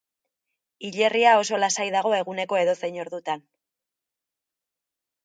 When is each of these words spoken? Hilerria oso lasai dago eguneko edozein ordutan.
Hilerria 0.87 1.33
oso 1.41 1.59
lasai 1.63 1.85
dago 1.95 2.13
eguneko 2.21 2.59
edozein 2.63 2.97
ordutan. 3.05 3.45